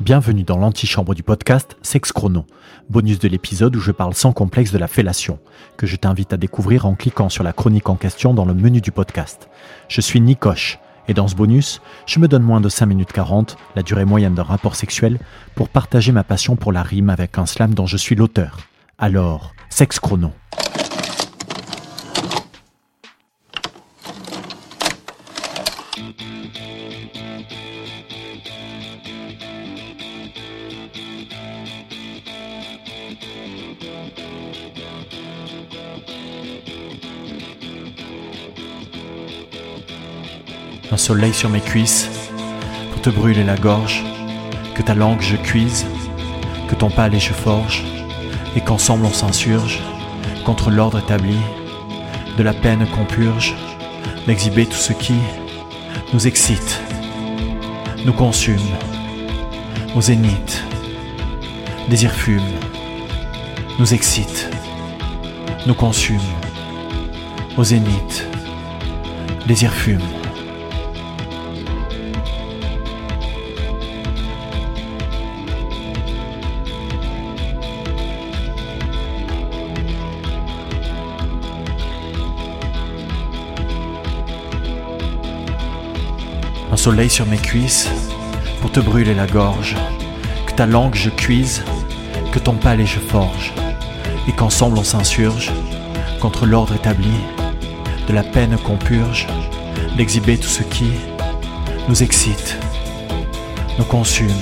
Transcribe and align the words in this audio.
Bienvenue 0.00 0.42
dans 0.42 0.58
l'antichambre 0.58 1.14
du 1.14 1.22
podcast 1.22 1.76
Sex 1.82 2.10
Chrono, 2.10 2.46
bonus 2.90 3.20
de 3.20 3.28
l'épisode 3.28 3.76
où 3.76 3.80
je 3.80 3.92
parle 3.92 4.12
sans 4.14 4.32
complexe 4.32 4.72
de 4.72 4.78
la 4.78 4.88
fellation, 4.88 5.38
que 5.76 5.86
je 5.86 5.94
t'invite 5.94 6.32
à 6.32 6.36
découvrir 6.36 6.84
en 6.84 6.96
cliquant 6.96 7.28
sur 7.28 7.44
la 7.44 7.52
chronique 7.52 7.88
en 7.88 7.94
question 7.94 8.34
dans 8.34 8.44
le 8.44 8.54
menu 8.54 8.80
du 8.80 8.90
podcast. 8.90 9.48
Je 9.86 10.00
suis 10.00 10.20
Nicoche, 10.20 10.80
et 11.06 11.14
dans 11.14 11.28
ce 11.28 11.36
bonus, 11.36 11.80
je 12.06 12.18
me 12.18 12.26
donne 12.26 12.42
moins 12.42 12.60
de 12.60 12.68
5 12.68 12.86
minutes 12.86 13.12
40, 13.12 13.56
la 13.76 13.84
durée 13.84 14.04
moyenne 14.04 14.34
d'un 14.34 14.42
rapport 14.42 14.74
sexuel, 14.74 15.20
pour 15.54 15.68
partager 15.68 16.10
ma 16.10 16.24
passion 16.24 16.56
pour 16.56 16.72
la 16.72 16.82
rime 16.82 17.08
avec 17.08 17.38
un 17.38 17.46
slam 17.46 17.72
dont 17.72 17.86
je 17.86 17.96
suis 17.96 18.16
l'auteur. 18.16 18.58
Alors, 18.98 19.54
Sex 19.70 20.00
Chrono. 20.00 20.32
Un 25.96 26.12
soleil 40.96 41.32
sur 41.32 41.48
mes 41.48 41.60
cuisses, 41.60 42.10
pour 42.90 43.00
te 43.00 43.10
brûler 43.10 43.44
la 43.44 43.56
gorge, 43.56 44.02
que 44.74 44.82
ta 44.82 44.94
langue 44.94 45.20
je 45.20 45.36
cuise, 45.36 45.86
que 46.68 46.74
ton 46.74 46.90
palais 46.90 47.20
je 47.20 47.32
forge, 47.32 47.84
et 48.56 48.60
qu'ensemble 48.60 49.06
on 49.06 49.12
s'insurge 49.12 49.78
contre 50.44 50.70
l'ordre 50.70 50.98
établi, 50.98 51.38
de 52.36 52.42
la 52.42 52.52
peine 52.52 52.84
qu'on 52.88 53.04
purge, 53.04 53.54
d'exhiber 54.26 54.66
tout 54.66 54.76
ce 54.76 54.92
qui 54.92 55.14
nous 56.12 56.26
excite, 56.26 56.80
nous 58.04 58.12
consume, 58.12 58.58
au 59.94 60.00
zénith, 60.00 60.62
désir 61.88 62.12
fume, 62.12 62.40
nous 63.78 63.94
excite, 63.94 64.50
nous 65.66 65.74
consume, 65.74 66.20
au 67.56 67.64
zénith, 67.64 68.26
désir 69.46 69.72
fume. 69.72 70.23
Soleil 86.84 87.08
sur 87.08 87.24
mes 87.24 87.38
cuisses 87.38 87.88
pour 88.60 88.70
te 88.70 88.78
brûler 88.78 89.14
la 89.14 89.26
gorge, 89.26 89.74
que 90.46 90.52
ta 90.52 90.66
langue 90.66 90.94
je 90.94 91.08
cuise, 91.08 91.64
que 92.30 92.38
ton 92.38 92.56
palais 92.56 92.84
je 92.84 92.98
forge, 92.98 93.54
et 94.28 94.32
qu'ensemble 94.32 94.76
on 94.76 94.84
s'insurge 94.84 95.50
contre 96.20 96.44
l'ordre 96.44 96.74
établi, 96.74 97.14
de 98.06 98.12
la 98.12 98.22
peine 98.22 98.58
qu'on 98.58 98.76
purge, 98.76 99.26
d'exhiber 99.96 100.36
tout 100.36 100.46
ce 100.46 100.62
qui 100.62 100.90
nous 101.88 102.02
excite, 102.02 102.58
nous 103.78 103.86
consume, 103.86 104.36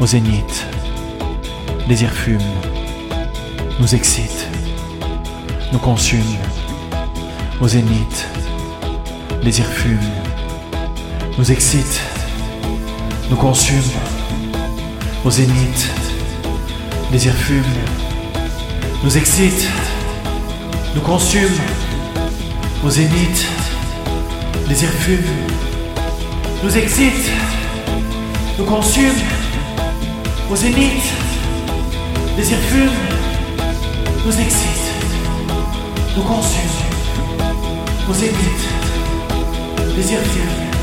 au 0.00 0.06
zénith, 0.08 0.66
désir 1.86 2.10
fume, 2.10 2.50
nous 3.78 3.94
excite, 3.94 4.48
nous 5.72 5.78
consume, 5.78 6.34
au 7.60 7.68
zénith, 7.68 8.26
désir 9.44 9.66
fume 9.66 10.10
nous 11.36 11.50
excite, 11.50 12.00
nous 13.28 13.36
consume, 13.36 13.82
au 15.24 15.30
zénith, 15.30 15.90
désir 17.10 17.32
fume, 17.34 17.64
nous 19.02 19.16
excite, 19.16 19.68
nous 20.94 21.00
consume, 21.00 21.56
au 22.84 22.90
zénith, 22.90 23.46
désir 24.68 24.88
fume, 24.90 25.24
nous 26.62 26.76
excite, 26.76 27.30
nous 28.58 28.64
consume, 28.64 29.18
au 30.52 30.56
zénith, 30.56 31.04
désir 32.36 32.58
fume, 32.58 32.90
nous 34.24 34.40
excite, 34.40 34.84
nous 36.16 36.22
consume, 36.22 36.70
au 38.08 38.14
zénith, 38.14 38.68
désir 39.96 40.18
fume. 40.20 40.73